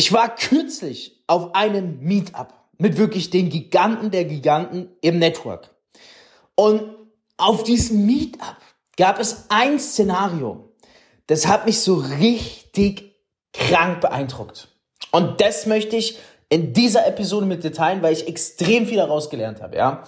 [0.00, 5.74] Ich war kürzlich auf einem Meetup mit wirklich den Giganten der Giganten im Network.
[6.54, 6.94] Und
[7.36, 8.56] auf diesem Meetup
[8.96, 10.72] gab es ein Szenario,
[11.26, 13.14] das hat mich so richtig
[13.52, 14.68] krank beeindruckt.
[15.10, 19.28] Und das möchte ich in dieser Episode mit dir teilen, weil ich extrem viel daraus
[19.28, 20.04] gelernt habe, ja.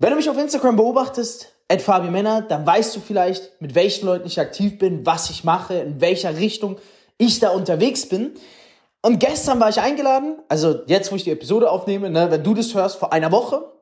[0.00, 4.06] Wenn du mich auf Instagram beobachtest, at Fabi Männer, dann weißt du vielleicht, mit welchen
[4.06, 6.78] Leuten ich aktiv bin, was ich mache, in welcher Richtung
[7.16, 8.32] ich da unterwegs bin.
[9.02, 12.54] Und gestern war ich eingeladen, also jetzt, wo ich die Episode aufnehme, ne, wenn du
[12.54, 13.72] das hörst, vor einer Woche,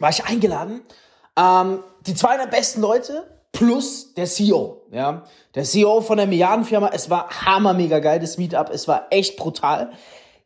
[0.00, 0.82] war ich eingeladen,
[1.36, 5.24] ähm, die 200 besten Leute plus der CEO, ja,
[5.54, 6.90] der CEO von der Milliardenfirma.
[6.92, 9.92] Es war hammer mega geil, das Meetup, es war echt brutal.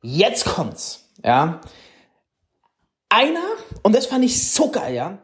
[0.02, 1.60] Jetzt kommt's, ja.
[3.08, 3.44] Einer,
[3.82, 5.18] und das fand ich so geil, ja,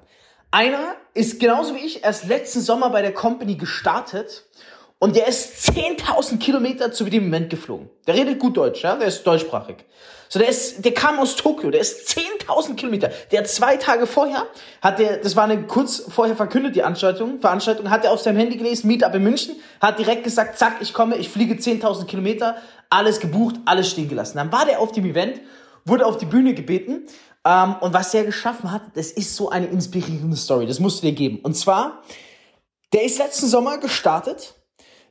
[0.51, 4.46] einer ist genauso wie ich erst letzten Sommer bei der Company gestartet
[5.00, 7.88] und der ist 10.000 Kilometer zu dem Moment geflogen.
[8.06, 9.76] Der redet gut Deutsch, ja, der ist deutschsprachig.
[10.28, 13.10] So, der ist, der kam aus Tokio, der ist 10.000 Kilometer.
[13.32, 14.46] Der zwei Tage vorher,
[14.80, 18.37] hat der, das war eine kurz vorher verkündet, die Veranstaltung, Veranstaltung, hat er auf seinem
[18.37, 22.59] Handy gelesen, Meetup in München, hat direkt gesagt, zack, ich komme, ich fliege 10.000 Kilometer,
[22.90, 24.37] alles gebucht, alles stehen gelassen.
[24.37, 25.40] Dann war der auf dem Event,
[25.87, 27.06] wurde auf die Bühne gebeten,
[27.45, 31.06] ähm, und was der geschaffen hat, das ist so eine inspirierende Story, das musst du
[31.06, 31.40] dir geben.
[31.43, 32.02] Und zwar,
[32.93, 34.54] der ist letzten Sommer gestartet,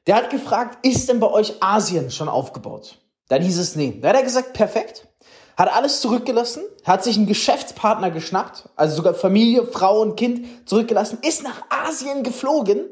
[0.10, 2.98] der hat gefragt, ist denn bei euch Asien schon aufgebaut?
[3.28, 3.96] Dann hieß es nee.
[4.02, 5.08] Da hat er gesagt, perfekt.
[5.56, 11.20] Hat alles zurückgelassen, hat sich einen Geschäftspartner geschnappt, also sogar Familie, Frau und Kind zurückgelassen,
[11.22, 12.90] ist nach Asien geflogen,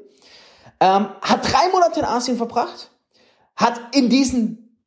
[0.79, 2.91] ähm, hat drei Monate in Asien verbracht,
[3.55, 4.79] hat in diesen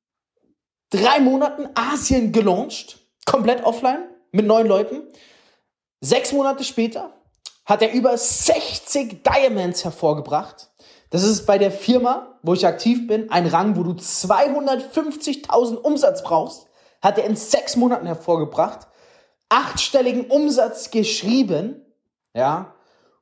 [0.90, 5.02] drei Monaten Asien gelauncht, komplett offline, mit neun Leuten.
[6.00, 7.12] Sechs Monate später
[7.64, 10.69] hat er über 60 Diamonds hervorgebracht
[11.10, 16.22] das ist bei der Firma, wo ich aktiv bin, ein Rang, wo du 250.000 Umsatz
[16.22, 16.68] brauchst,
[17.02, 18.86] hat er in sechs Monaten hervorgebracht,
[19.48, 21.84] achtstelligen Umsatz geschrieben,
[22.34, 22.74] ja,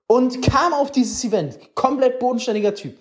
[0.06, 2.99] und kam auf dieses Event, komplett bodenständiger Typ.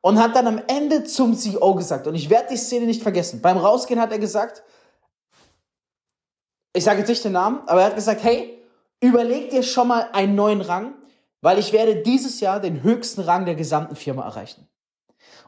[0.00, 3.40] Und hat dann am Ende zum CEO gesagt, und ich werde die Szene nicht vergessen,
[3.40, 4.62] beim Rausgehen hat er gesagt,
[6.72, 8.58] ich sage jetzt nicht den Namen, aber er hat gesagt, hey,
[9.00, 10.94] überleg dir schon mal einen neuen Rang,
[11.42, 14.66] weil ich werde dieses Jahr den höchsten Rang der gesamten Firma erreichen.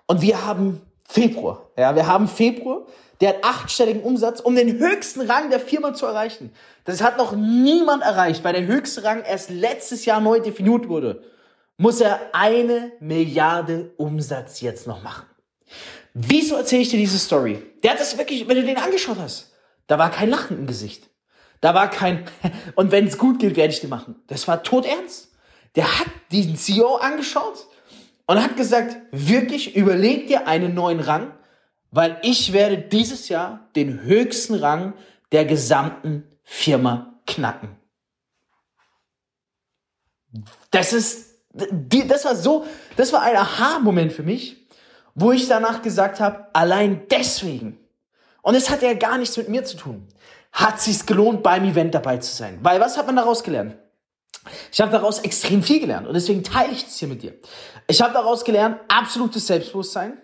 [0.06, 1.70] Und wir haben Februar.
[1.78, 2.86] Ja, wir haben Februar,
[3.20, 6.52] der hat achtstelligen Umsatz, um den höchsten Rang der Firma zu erreichen.
[6.84, 11.22] Das hat noch niemand erreicht, weil der höchste Rang erst letztes Jahr neu definiert wurde.
[11.76, 15.26] Muss er eine Milliarde Umsatz jetzt noch machen.
[16.12, 17.62] Wieso erzähle ich dir diese Story?
[17.82, 19.52] Der hat das wirklich, wenn du den angeschaut hast,
[19.86, 21.08] da war kein Lachen im Gesicht.
[21.60, 22.24] Da war kein,
[22.74, 24.16] und wenn es gut geht, werde ich dir machen.
[24.26, 25.33] Das war todernst
[25.76, 27.66] der hat diesen CEO angeschaut
[28.26, 31.32] und hat gesagt, wirklich überleg dir einen neuen Rang,
[31.90, 34.94] weil ich werde dieses Jahr den höchsten Rang
[35.32, 37.76] der gesamten Firma knacken.
[40.70, 44.68] Das ist, das war so, das war ein Aha-Moment für mich,
[45.14, 47.78] wo ich danach gesagt habe, allein deswegen,
[48.42, 50.08] und es hat ja gar nichts mit mir zu tun,
[50.52, 52.58] hat sich's gelohnt, beim Event dabei zu sein.
[52.62, 53.76] Weil was hat man daraus gelernt?
[54.72, 57.34] Ich habe daraus extrem viel gelernt und deswegen teile ich das hier mit dir.
[57.86, 60.18] Ich habe daraus gelernt, absolutes Selbstbewusstsein.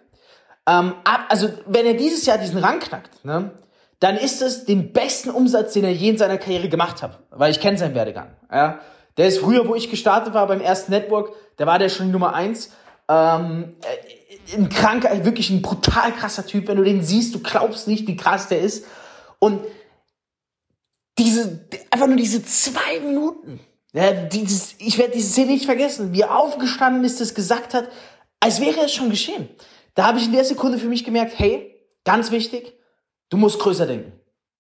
[0.67, 3.53] Ähm, ab, also wenn er dieses Jahr diesen Rang knackt, ne,
[3.99, 7.51] dann ist es den besten Umsatz, den er je in seiner Karriere gemacht hat, weil
[7.51, 8.35] ich kenne seinen Werdegang.
[8.51, 8.81] Ja.
[9.17, 12.35] Der ist früher, wo ich gestartet war beim ersten Network, da war der schon Nummer
[12.35, 12.71] eins.
[13.09, 16.69] Ähm, äh, ein kranker, wirklich ein brutal krasser Typ.
[16.69, 18.87] Wenn du den siehst, du glaubst nicht, wie krass der ist.
[19.39, 19.61] Und
[21.19, 23.61] diese, einfach nur diese zwei Minuten,
[23.93, 27.89] ja, dieses, ich werde diese Szene nicht vergessen, wie er aufgestanden ist, das gesagt hat,
[28.39, 29.49] als wäre es schon geschehen.
[29.95, 31.75] Da habe ich in der Sekunde für mich gemerkt, hey,
[32.05, 32.75] ganz wichtig,
[33.29, 34.13] du musst größer denken.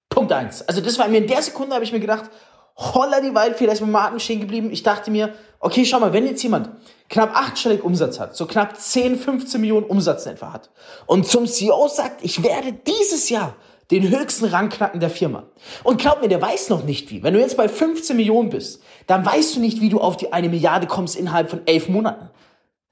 [0.08, 0.62] Punkt eins.
[0.62, 2.30] Also das war mir in der Sekunde, habe ich mir gedacht,
[2.76, 4.70] holla die Waldfee, da ist mein Magen stehen geblieben.
[4.72, 6.70] Ich dachte mir, okay, schau mal, wenn jetzt jemand
[7.08, 10.70] knapp achtstellig Umsatz hat, so knapp 10, 15 Millionen Umsatz etwa hat
[11.06, 13.54] und zum CEO sagt, ich werde dieses Jahr
[13.90, 15.44] den höchsten Rang knacken der Firma.
[15.82, 17.22] Und glaub mir, der weiß noch nicht wie.
[17.22, 20.32] Wenn du jetzt bei 15 Millionen bist, dann weißt du nicht, wie du auf die
[20.32, 22.30] eine Milliarde kommst innerhalb von elf Monaten.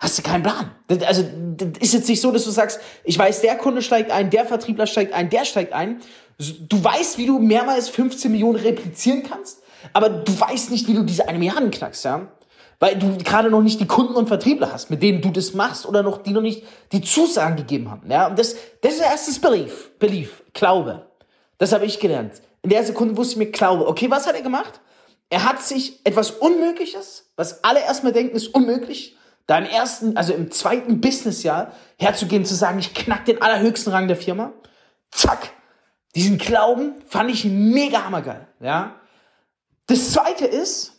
[0.00, 0.70] Hast du keinen Plan.
[1.06, 1.24] Also,
[1.56, 4.46] das ist jetzt nicht so, dass du sagst, ich weiß, der Kunde steigt ein, der
[4.46, 6.00] Vertriebler steigt ein, der steigt ein.
[6.68, 9.60] Du weißt, wie du mehrmals 15 Millionen replizieren kannst,
[9.92, 12.28] aber du weißt nicht, wie du diese eine Milliarde knackst, ja.
[12.80, 15.84] Weil du gerade noch nicht die Kunden und Vertriebler hast, mit denen du das machst
[15.86, 18.10] oder noch, die noch nicht die Zusagen gegeben haben.
[18.10, 21.06] Ja, und das, das ist erstes Belief, Belief, Glaube.
[21.58, 22.40] Das habe ich gelernt.
[22.62, 23.88] In der Sekunde wusste ich mir Glaube.
[23.88, 24.80] Okay, was hat er gemacht?
[25.30, 29.16] Er hat sich etwas Unmögliches, was alle erstmal denken, ist unmöglich,
[29.46, 34.06] da im ersten, also im zweiten Businessjahr herzugehen, zu sagen, ich knack den allerhöchsten Rang
[34.06, 34.52] der Firma.
[35.10, 35.50] Zack,
[36.14, 38.96] Diesen Glauben fand ich mega hammergeil, ja.
[39.86, 40.97] Das zweite ist,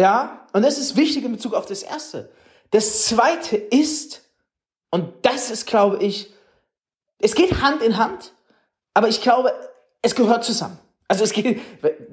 [0.00, 2.30] ja, und das ist wichtig in Bezug auf das erste.
[2.70, 4.22] Das zweite ist,
[4.90, 6.32] und das ist, glaube ich,
[7.18, 8.32] es geht Hand in Hand,
[8.94, 9.52] aber ich glaube,
[10.00, 10.78] es gehört zusammen.
[11.06, 11.60] Also es geht,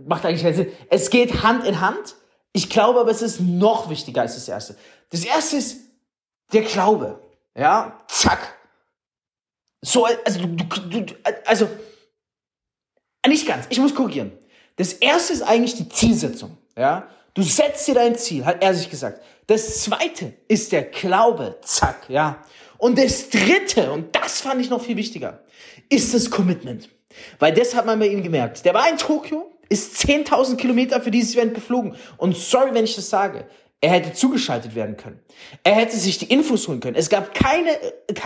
[0.05, 0.71] macht eigentlich keinen Sinn.
[0.89, 2.15] Es geht Hand in Hand.
[2.51, 4.75] Ich glaube aber, es ist noch wichtiger als das erste.
[5.09, 5.77] Das erste ist
[6.51, 7.21] der Glaube.
[7.55, 8.55] Ja, zack.
[9.81, 11.69] So, also, du, du, also,
[13.27, 13.65] nicht ganz.
[13.69, 14.31] Ich muss korrigieren.
[14.75, 16.57] Das erste ist eigentlich die Zielsetzung.
[16.75, 17.07] Ja,
[17.37, 19.21] du setzt dir dein Ziel, hat er sich gesagt.
[19.45, 21.57] Das zweite ist der Glaube.
[21.61, 22.43] Zack, ja.
[22.77, 25.43] Und das dritte, und das fand ich noch viel wichtiger,
[25.89, 26.89] ist das Commitment.
[27.39, 28.65] Weil das hat man bei ihm gemerkt.
[28.65, 31.95] Der war in Tokio, ist 10.000 Kilometer für dieses Event geflogen.
[32.17, 33.45] Und sorry, wenn ich das sage.
[33.79, 35.19] Er hätte zugeschaltet werden können.
[35.63, 36.95] Er hätte sich die Infos holen können.
[36.95, 37.69] Es gab keine,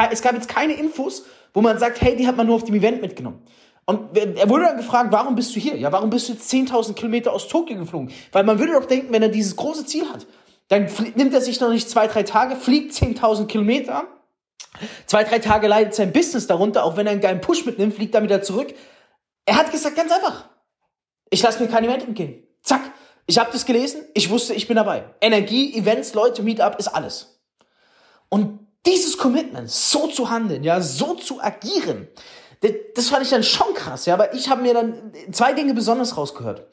[0.09, 2.75] es gab jetzt keine Infos, wo man sagt, hey, die hat man nur auf dem
[2.75, 3.41] Event mitgenommen.
[3.91, 5.75] Und er wurde dann gefragt, warum bist du hier?
[5.75, 8.13] Ja, warum bist du jetzt 10.000 Kilometer aus Tokio geflogen?
[8.31, 10.25] Weil man würde doch denken, wenn er dieses große Ziel hat,
[10.69, 14.05] dann nimmt er sich noch nicht zwei, drei Tage, fliegt 10.000 Kilometer,
[15.05, 18.15] zwei, drei Tage leidet sein Business darunter, auch wenn er einen geilen Push mitnimmt, fliegt
[18.15, 18.73] er wieder zurück.
[19.45, 20.45] Er hat gesagt, ganz einfach,
[21.29, 22.47] ich lasse mir kein Event entgehen.
[22.61, 22.81] Zack,
[23.27, 25.03] ich habe das gelesen, ich wusste, ich bin dabei.
[25.19, 27.41] Energie, Events, Leute, Meetup ist alles.
[28.29, 32.07] Und dieses Commitment, so zu handeln, ja, so zu agieren,
[32.95, 36.15] das, fand ich dann schon krass, ja, aber ich habe mir dann zwei Dinge besonders
[36.15, 36.67] rausgehört.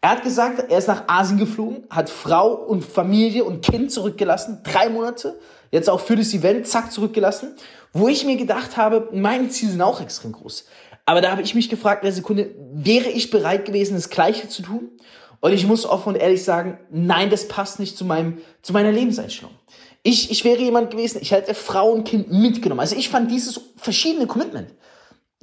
[0.00, 4.60] Er hat gesagt, er ist nach Asien geflogen, hat Frau und Familie und Kind zurückgelassen,
[4.64, 5.38] drei Monate,
[5.70, 7.54] jetzt auch für das Event, zack, zurückgelassen,
[7.92, 10.64] wo ich mir gedacht habe, meine Ziele sind auch extrem groß.
[11.06, 14.48] Aber da habe ich mich gefragt in der Sekunde, wäre ich bereit gewesen, das Gleiche
[14.48, 14.90] zu tun?
[15.40, 18.92] Und ich muss offen und ehrlich sagen, nein, das passt nicht zu meinem, zu meiner
[18.92, 19.52] Lebenseinstellung.
[20.04, 22.80] Ich, ich wäre jemand gewesen, ich hätte Frau und Kind mitgenommen.
[22.80, 24.68] Also ich fand dieses verschiedene Commitment.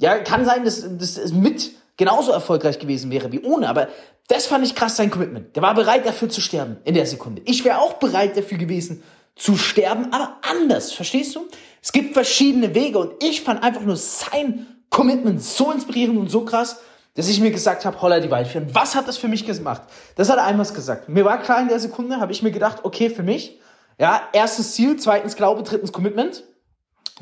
[0.00, 3.88] Ja, kann sein, dass, es mit genauso erfolgreich gewesen wäre wie ohne, aber
[4.28, 5.54] das fand ich krass, sein Commitment.
[5.54, 7.42] Der war bereit dafür zu sterben in der Sekunde.
[7.44, 9.02] Ich wäre auch bereit dafür gewesen
[9.36, 11.46] zu sterben, aber anders, verstehst du?
[11.82, 16.46] Es gibt verschiedene Wege und ich fand einfach nur sein Commitment so inspirierend und so
[16.46, 16.80] krass,
[17.14, 18.58] dass ich mir gesagt habe, holla die Waldfee.
[18.58, 19.82] Und was hat das für mich gemacht?
[20.16, 21.10] Das hat er einmal gesagt.
[21.10, 23.60] Mir war klar in der Sekunde, habe ich mir gedacht, okay, für mich,
[23.98, 26.44] ja, erstes Ziel, zweitens Glaube, drittens Commitment.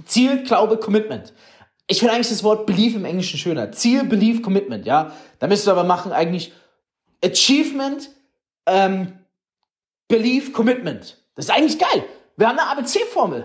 [0.05, 1.33] Ziel, Glaube, Commitment.
[1.90, 3.73] Ich finde eigentlich das Wort Belief im Englischen schöner.
[3.73, 5.12] Ziel, Belief, Commitment, ja.
[5.38, 6.52] Da müsstest du aber machen eigentlich
[7.25, 8.11] Achievement,
[8.67, 9.19] ähm,
[10.06, 11.17] Belief, Commitment.
[11.35, 12.05] Das ist eigentlich geil.
[12.37, 13.44] Wir haben eine ABC-Formel.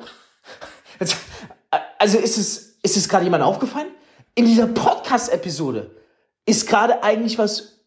[1.97, 3.87] Also ist es, ist es gerade jemand aufgefallen?
[4.35, 5.91] In dieser Podcast-Episode
[6.45, 7.79] ist gerade eigentlich was,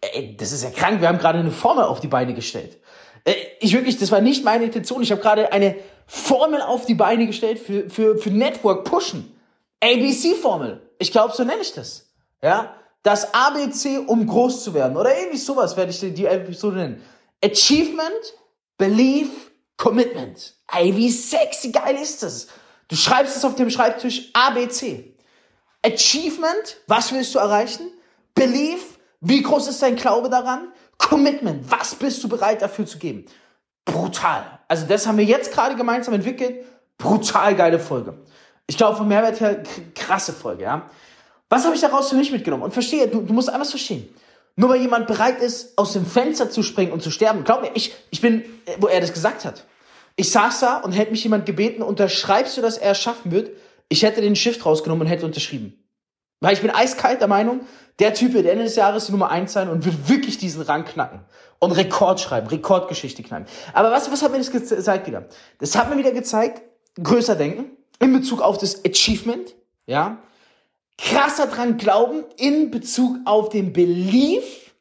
[0.00, 2.78] ey, das ist ja krank, wir haben gerade eine Formel auf die Beine gestellt.
[3.24, 5.02] Äh, ich wirklich, das war nicht meine Intention.
[5.02, 5.76] Ich habe gerade eine
[6.06, 9.36] Formel auf die Beine gestellt für, für, für Network Pushen.
[9.82, 10.80] ABC-Formel.
[10.98, 12.06] Ich glaube, so nenne ich das.
[12.42, 12.74] Ja?
[13.02, 14.96] Das ABC, um groß zu werden.
[14.96, 17.02] Oder irgendwie sowas werde ich die Episode nennen.
[17.42, 18.34] Achievement,
[18.76, 20.54] Belief, Commitment.
[20.70, 22.48] Ey, wie sexy geil ist das?
[22.88, 25.14] Du schreibst es auf dem Schreibtisch ABC.
[25.82, 27.90] Achievement, was willst du erreichen?
[28.34, 30.72] Belief, wie groß ist dein Glaube daran?
[30.98, 33.24] Commitment, was bist du bereit dafür zu geben?
[33.86, 34.60] Brutal.
[34.68, 36.66] Also das haben wir jetzt gerade gemeinsam entwickelt.
[36.98, 38.18] Brutal geile Folge.
[38.70, 39.64] Ich glaube, vom Mehrwert her
[39.96, 40.88] krasse Folge, ja.
[41.48, 42.62] Was habe ich daraus für mich mitgenommen?
[42.62, 44.08] Und verstehe, du, du musst einfach verstehen.
[44.54, 47.42] Nur weil jemand bereit ist, aus dem Fenster zu springen und zu sterben.
[47.42, 48.44] Glaub mir, ich, ich bin,
[48.78, 49.66] wo er das gesagt hat.
[50.14, 53.50] Ich saß da und hätte mich jemand gebeten, unterschreibst du, dass er es schaffen wird?
[53.88, 55.76] Ich hätte den Shift rausgenommen und hätte unterschrieben.
[56.38, 57.62] Weil ich bin eiskalt der Meinung,
[57.98, 60.84] der Typ wird Ende des Jahres die Nummer eins sein und wird wirklich diesen Rang
[60.84, 61.22] knacken.
[61.58, 63.46] Und Rekord schreiben, Rekordgeschichte knacken.
[63.72, 65.26] Aber was, was hat mir das gezeigt wieder?
[65.58, 66.62] Das hat mir wieder gezeigt,
[67.02, 69.54] größer denken, in Bezug auf das Achievement,
[69.86, 70.18] ja,
[70.98, 74.74] krasser dran glauben in Bezug auf den Belief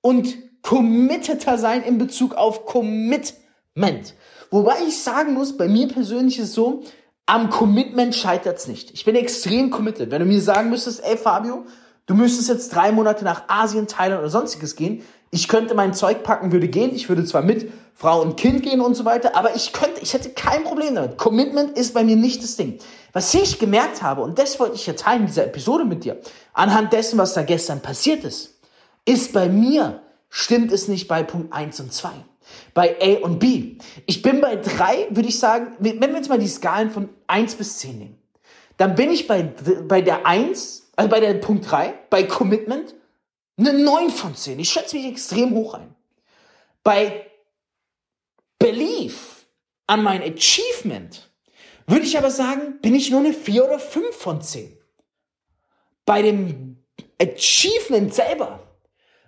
[0.00, 4.14] und committeter sein in Bezug auf Commitment.
[4.50, 6.82] Wobei ich sagen muss, bei mir persönlich ist es so,
[7.26, 8.92] am Commitment scheitert's nicht.
[8.92, 10.10] Ich bin extrem committed.
[10.10, 11.66] Wenn du mir sagen müsstest, ey Fabio,
[12.06, 16.22] du müsstest jetzt drei Monate nach Asien, Thailand oder sonstiges gehen, ich könnte mein Zeug
[16.22, 16.94] packen, würde gehen.
[16.94, 20.12] Ich würde zwar mit Frau und Kind gehen und so weiter, aber ich könnte, ich
[20.12, 21.16] hätte kein Problem damit.
[21.16, 22.78] Commitment ist bei mir nicht das Ding.
[23.12, 26.20] Was ich gemerkt habe, und das wollte ich hier teilen in dieser Episode mit dir,
[26.52, 28.60] anhand dessen, was da gestern passiert ist,
[29.06, 32.10] ist bei mir, stimmt es nicht bei Punkt 1 und 2.
[32.74, 33.78] Bei A und B.
[34.04, 37.54] Ich bin bei 3, würde ich sagen, wenn wir jetzt mal die Skalen von 1
[37.54, 38.18] bis 10 nehmen,
[38.76, 39.42] dann bin ich bei,
[39.88, 42.94] bei der 1, also bei der Punkt 3, bei Commitment,
[43.58, 44.58] eine 9 von 10.
[44.58, 45.94] Ich schätze mich extrem hoch ein.
[46.82, 47.30] Bei
[48.58, 49.46] Belief
[49.86, 51.30] an mein Achievement
[51.86, 54.76] würde ich aber sagen, bin ich nur eine 4 oder 5 von 10.
[56.04, 56.84] Bei dem
[57.20, 58.60] Achievement selber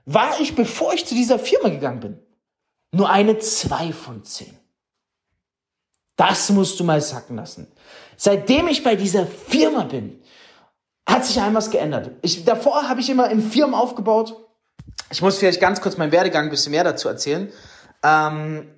[0.04, 2.18] war ich, bevor ich zu dieser Firma gegangen bin,
[2.92, 4.58] nur eine 2 von 10.
[6.16, 7.70] Das musst du mal sacken lassen.
[8.16, 10.20] Seitdem ich bei dieser Firma bin,
[11.08, 12.10] hat sich einmal was geändert.
[12.22, 14.36] Ich, davor habe ich immer in Firmen aufgebaut.
[15.10, 17.50] Ich muss vielleicht ganz kurz meinen Werdegang ein bisschen mehr dazu erzählen.
[18.02, 18.68] Ähm,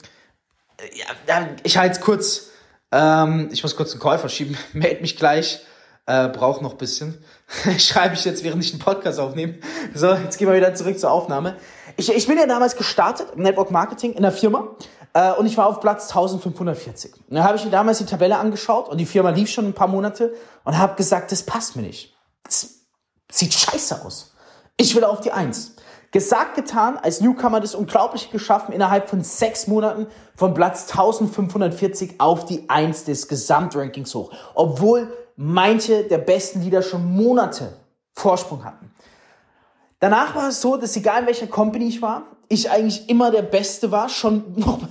[1.27, 2.51] ja, ich halte es kurz.
[2.93, 4.57] Ähm, ich muss kurz einen Call verschieben.
[4.73, 5.65] Meld mich gleich.
[6.07, 7.23] Äh, braucht noch ein bisschen.
[7.79, 9.57] Schreibe ich jetzt, während ich einen Podcast aufnehme.
[9.95, 11.57] So, jetzt gehen wir wieder zurück zur Aufnahme.
[11.97, 14.69] Ich, ich bin ja damals gestartet im Network Marketing in der Firma.
[15.13, 17.15] Äh, und ich war auf Platz 1540.
[17.29, 19.73] Und dann habe ich mir damals die Tabelle angeschaut und die Firma lief schon ein
[19.75, 20.33] paar Monate
[20.65, 22.15] und habe gesagt, das passt mir nicht.
[22.51, 22.81] Das
[23.31, 24.35] sieht scheiße aus.
[24.77, 25.77] Ich will auf die Eins.
[26.11, 32.45] Gesagt, getan, als Newcomer das Unglaubliche geschaffen, innerhalb von sechs Monaten von Platz 1540 auf
[32.45, 34.33] die Eins des Gesamtrankings hoch.
[34.55, 37.73] Obwohl manche der besten Lieder schon Monate
[38.15, 38.93] Vorsprung hatten.
[40.01, 43.43] Danach war es so, dass egal in welcher Company ich war, ich eigentlich immer der
[43.43, 44.57] Beste war, schon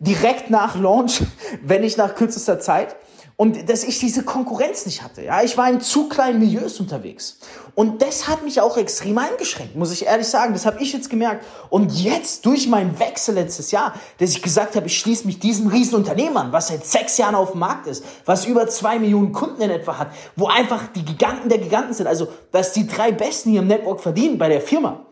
[0.00, 1.22] direkt nach Launch,
[1.62, 2.96] wenn nicht nach kürzester Zeit
[3.40, 5.22] und dass ich diese Konkurrenz nicht hatte.
[5.22, 7.38] Ja, ich war in zu kleinen Milieus unterwegs
[7.74, 10.52] und das hat mich auch extrem eingeschränkt, muss ich ehrlich sagen.
[10.52, 11.46] Das habe ich jetzt gemerkt.
[11.70, 15.68] Und jetzt durch meinen Wechsel letztes Jahr, dass ich gesagt habe, ich schließe mich diesem
[15.68, 19.62] Riesenunternehmen an, was seit sechs Jahren auf dem Markt ist, was über zwei Millionen Kunden
[19.62, 22.08] in etwa hat, wo einfach die Giganten der Giganten sind.
[22.08, 25.06] Also, dass die drei Besten hier im Network verdienen bei der Firma,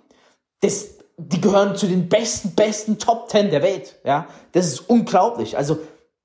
[0.61, 3.97] das, die gehören zu den besten, besten Top Ten der Welt.
[4.05, 5.57] Ja, das ist unglaublich.
[5.57, 5.79] Also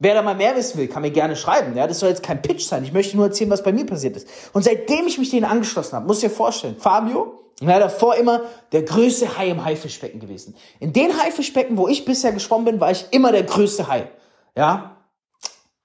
[0.04, 1.78] Wer da mal mehr wissen will, kann mir gerne schreiben.
[1.78, 2.84] Ja, das soll jetzt kein Pitch sein.
[2.84, 4.28] Ich möchte nur erzählen, was bei mir passiert ist.
[4.52, 8.42] Und seitdem ich mich denen angeschlossen habe, muss ich dir vorstellen, Fabio war davor immer
[8.74, 10.58] der größte Hai im Haifischbecken gewesen.
[10.82, 14.10] In den Haifischbecken, wo ich bisher geschwommen bin, war ich immer der größte Hai.
[14.58, 14.98] Ja.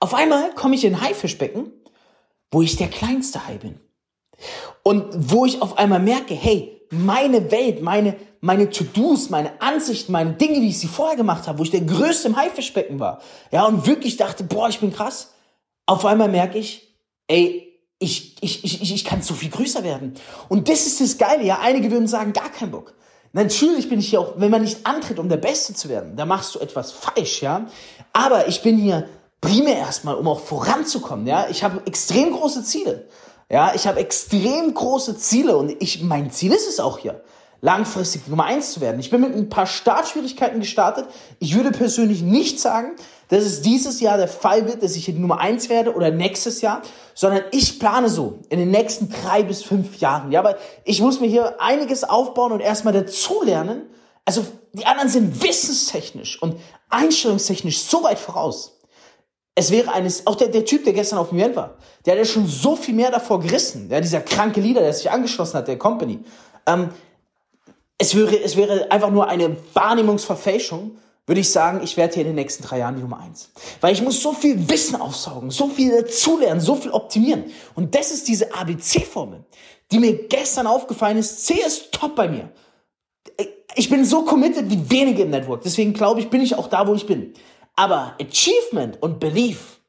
[0.01, 1.73] Auf einmal komme ich in Haifischbecken,
[2.51, 3.79] wo ich der kleinste Hai bin.
[4.83, 10.33] Und wo ich auf einmal merke, hey, meine Welt, meine, meine To-Dos, meine Ansichten, meine
[10.33, 13.67] Dinge, wie ich sie vorher gemacht habe, wo ich der Größte im Haifischbecken war, ja,
[13.67, 15.33] und wirklich dachte, boah, ich bin krass.
[15.87, 16.95] Auf einmal merke ich,
[17.29, 17.69] ey,
[17.99, 20.15] ich, ich, ich, ich kann so viel größer werden.
[20.49, 21.59] Und das ist das Geile, ja.
[21.61, 22.95] Einige würden sagen, gar kein Bock.
[23.33, 26.25] Natürlich bin ich hier auch, wenn man nicht antritt, um der Beste zu werden, da
[26.25, 27.67] machst du etwas falsch, ja.
[28.13, 29.09] Aber ich bin hier
[29.41, 31.49] primär erstmal, um auch voranzukommen, ja.
[31.51, 33.09] Ich habe extrem große Ziele.
[33.51, 37.23] Ja, ich habe extrem große Ziele und ich, mein Ziel ist es auch hier
[37.61, 39.01] langfristig Nummer eins zu werden.
[39.01, 41.07] Ich bin mit ein paar Startschwierigkeiten gestartet.
[41.41, 42.93] Ich würde persönlich nicht sagen,
[43.29, 46.61] dass es dieses Jahr der Fall wird, dass ich hier Nummer eins werde oder nächstes
[46.61, 46.83] Jahr,
[47.15, 50.31] sondern ich plane so in den nächsten drei bis fünf Jahren.
[50.31, 53.83] Ja, aber ich muss mir hier einiges aufbauen und erstmal dazulernen.
[54.25, 56.57] Also die anderen sind wissenstechnisch und
[56.91, 58.78] einstellungstechnisch so weit voraus.
[59.59, 62.19] Es wäre eines, auch der, der Typ, der gestern auf dem Event war, der hat
[62.21, 63.89] ja schon so viel mehr davor gerissen.
[63.91, 66.21] Ja, dieser kranke Leader, der sich angeschlossen hat, der Company.
[66.65, 66.91] Ähm,
[67.99, 70.93] es wäre, es wäre einfach nur eine Wahrnehmungsverfälschung,
[71.27, 73.51] würde ich sagen, ich werde hier in den nächsten drei Jahren die Nummer eins.
[73.81, 77.47] Weil ich muss so viel Wissen aufsaugen, so viel dazulernen, so viel optimieren.
[77.75, 79.45] Und das ist diese ABC-Formel,
[79.91, 81.45] die mir gestern aufgefallen ist.
[81.45, 82.49] C ist top bei mir.
[83.75, 85.63] Ich bin so committed wie wenige im Network.
[85.63, 87.35] Deswegen glaube ich, bin ich auch da, wo ich bin.
[87.79, 89.81] Aber Achievement und Belief,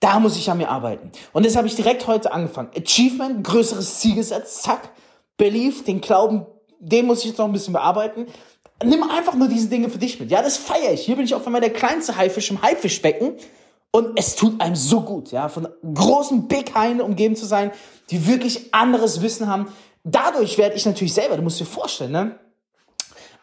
[0.00, 1.10] da muss ich an mir arbeiten.
[1.32, 2.70] Und das habe ich direkt heute angefangen.
[2.76, 4.90] Achievement, größeres Ziel gesetzt, zack.
[5.36, 6.46] Belief, den Glauben
[6.82, 8.26] den muss ich jetzt noch ein bisschen bearbeiten.
[8.84, 10.30] Nimm einfach nur diese Dinge für dich mit.
[10.30, 11.02] Ja, das feiere ich.
[11.02, 13.36] Hier bin ich auf einmal der kleinste Haifisch im Haifischbecken.
[13.92, 17.70] Und es tut einem so gut, ja, von großen Big Haien umgeben zu sein,
[18.10, 19.68] die wirklich anderes Wissen haben.
[20.02, 22.38] Dadurch werde ich natürlich selber, du musst dir vorstellen, ne?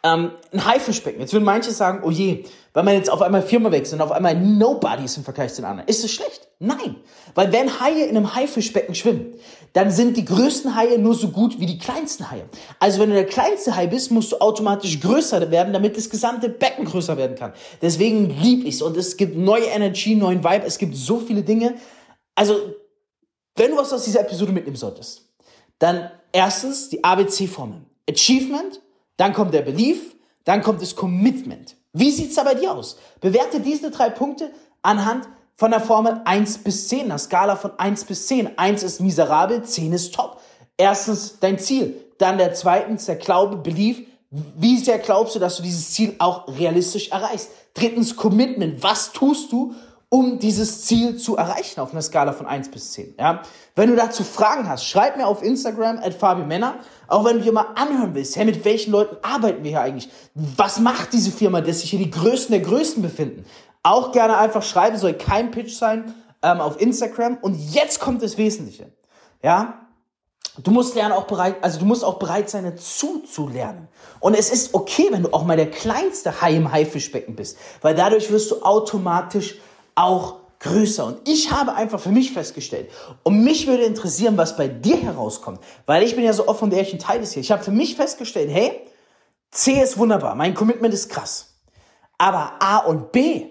[0.03, 1.19] Ähm, ein Haifischbecken.
[1.19, 4.13] Jetzt würden manche sagen, oh je, weil man jetzt auf einmal Firma wechselt und auf
[4.13, 5.89] einmal Nobody ist im Vergleich zu den anderen.
[5.89, 6.47] Ist es schlecht?
[6.59, 6.95] Nein.
[7.35, 9.33] Weil wenn Haie in einem Haifischbecken schwimmen,
[9.73, 12.47] dann sind die größten Haie nur so gut wie die kleinsten Haie.
[12.79, 16.49] Also wenn du der kleinste Hai bist, musst du automatisch größer werden, damit das gesamte
[16.49, 17.53] Becken größer werden kann.
[17.81, 21.75] Deswegen lieb ich's und es gibt neue Energy, neuen Vibe, es gibt so viele Dinge.
[22.35, 22.55] Also,
[23.55, 25.29] wenn du was aus dieser Episode mitnehmen solltest,
[25.79, 27.81] dann erstens die ABC-Formel.
[28.09, 28.81] Achievement,
[29.19, 31.75] dann kommt der Belief, dann kommt das Commitment.
[31.91, 32.97] Wie sieht's da bei dir aus?
[33.19, 34.49] Bewerte diese drei Punkte
[34.81, 38.57] anhand von der Formel 1 bis 10, einer Skala von 1 bis 10.
[38.57, 40.39] 1 ist miserabel, 10 ist top.
[40.77, 44.07] Erstens dein Ziel, dann der zweitens der Glaube, Belief.
[44.31, 47.49] Wie sehr glaubst du, dass du dieses Ziel auch realistisch erreichst?
[47.73, 48.81] Drittens Commitment.
[48.83, 49.73] Was tust du,
[50.09, 53.15] um dieses Ziel zu erreichen auf einer Skala von 1 bis 10.
[53.19, 53.43] Ja?
[53.75, 56.79] Wenn du dazu Fragen hast, schreib mir auf Instagram at Fabi Männer.
[57.07, 60.09] Auch wenn du dir mal anhören willst, hey, mit welchen Leuten arbeiten wir hier eigentlich?
[60.33, 63.45] Was macht diese Firma, dass sich hier die Größten der Größten befinden?
[63.83, 67.37] Auch gerne einfach schreiben, soll kein Pitch sein, ähm, auf Instagram.
[67.41, 68.91] Und jetzt kommt das Wesentliche.
[69.43, 69.85] Ja?
[70.63, 73.87] du musst lernen auch bereit, also du musst auch bereit sein, zuzulernen.
[74.19, 77.95] Und es ist okay, wenn du auch mal der kleinste Hai im Haifischbecken bist, weil
[77.95, 79.59] dadurch wirst du automatisch
[79.99, 81.05] auch größer.
[81.05, 82.89] Und ich habe einfach für mich festgestellt,
[83.23, 86.73] und mich würde interessieren, was bei dir herauskommt, weil ich bin ja so offen und
[86.73, 87.41] ehrlich ein Teil des hier.
[87.41, 88.81] Ich habe für mich festgestellt, hey,
[89.51, 91.55] C ist wunderbar, mein Commitment ist krass.
[92.17, 93.45] Aber A und B,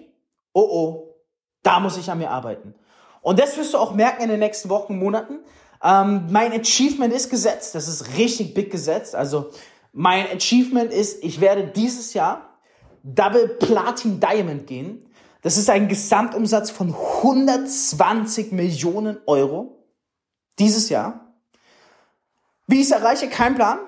[0.53, 1.15] oh oh,
[1.63, 2.75] da muss ich an mir arbeiten.
[3.21, 5.39] Und das wirst du auch merken in den nächsten Wochen, Monaten.
[5.83, 9.15] Ähm, mein Achievement ist gesetzt, das ist richtig big gesetzt.
[9.15, 9.49] Also
[9.91, 12.49] mein Achievement ist, ich werde dieses Jahr
[13.03, 15.08] Double Platin Diamond gehen.
[15.41, 19.85] Das ist ein Gesamtumsatz von 120 Millionen Euro
[20.57, 21.33] dieses Jahr.
[22.67, 23.79] Wie ich es erreiche, kein Plan.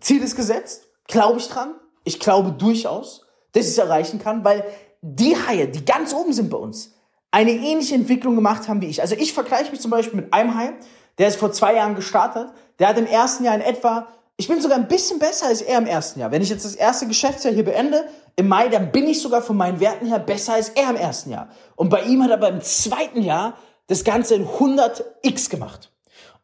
[0.00, 0.84] Ziel ist gesetzt.
[1.08, 1.74] Glaube ich dran.
[2.04, 4.64] Ich glaube durchaus, dass ich es erreichen kann, weil
[5.02, 6.94] die Haie, die ganz oben sind bei uns,
[7.30, 9.00] eine ähnliche Entwicklung gemacht haben wie ich.
[9.02, 10.72] Also ich vergleiche mich zum Beispiel mit einem Hai,
[11.18, 12.48] der ist vor zwei Jahren gestartet.
[12.78, 15.78] Der hat im ersten Jahr in etwa ich bin sogar ein bisschen besser als er
[15.78, 16.30] im ersten Jahr.
[16.30, 18.04] Wenn ich jetzt das erste Geschäftsjahr hier beende,
[18.36, 21.30] im Mai, dann bin ich sogar von meinen Werten her besser als er im ersten
[21.30, 21.48] Jahr.
[21.74, 25.90] Und bei ihm hat er beim zweiten Jahr das Ganze in 100x gemacht.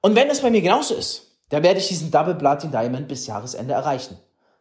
[0.01, 3.27] Und wenn das bei mir genauso ist, dann werde ich diesen Double Platin Diamond bis
[3.27, 4.19] Jahresende erreichen.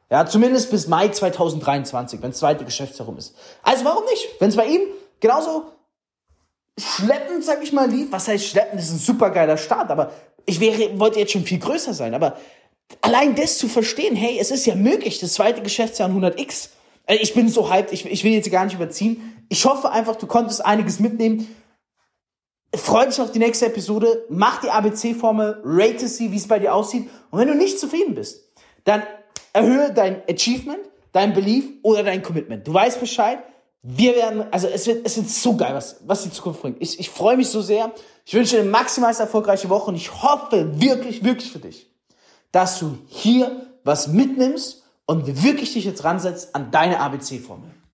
[0.09, 3.33] Ja, zumindest bis Mai 2023, wenn das zweite Geschäftsjahr rum ist.
[3.63, 4.27] Also warum nicht?
[4.39, 4.81] Wenn es bei ihm
[5.21, 5.67] genauso
[6.77, 10.11] schleppend, sag ich mal, lief, was heißt schleppend, das ist ein supergeiler Start, aber
[10.45, 12.35] ich wäre, wollte jetzt schon viel größer sein, aber
[13.01, 16.69] allein das zu verstehen, hey, es ist ja möglich, das zweite Geschäftsjahr an 100x.
[17.05, 19.45] Äh, ich bin so hyped, ich, ich will jetzt gar nicht überziehen.
[19.49, 21.47] Ich hoffe einfach, du konntest einiges mitnehmen.
[22.73, 26.73] Freu dich auf die nächste Episode, mach die ABC-Formel, rate sie, wie es bei dir
[26.73, 27.09] aussieht.
[27.29, 28.49] Und wenn du nicht zufrieden bist,
[28.85, 29.03] dann
[29.51, 30.79] erhöhe dein Achievement,
[31.11, 32.65] dein Belief oder dein Commitment.
[32.65, 33.39] Du weißt Bescheid.
[33.83, 36.77] Wir werden, also es wird, es wird so geil, was, was die Zukunft bringt.
[36.79, 37.91] Ich, ich freue mich so sehr.
[38.25, 41.90] Ich wünsche dir eine maximal erfolgreiche Woche und ich hoffe wirklich, wirklich für dich,
[42.51, 47.71] dass du hier was mitnimmst und wirklich dich jetzt ransetzt an deine ABC-Formel.